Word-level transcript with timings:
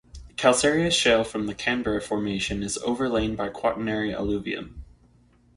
Calcareous 0.35 0.95
shale 0.95 1.23
from 1.23 1.45
the 1.45 1.53
Canberra 1.53 2.01
Formation 2.01 2.63
is 2.63 2.79
overlain 2.79 3.35
by 3.35 3.49
Quaternary 3.49 4.11
alluvium. 4.11 4.83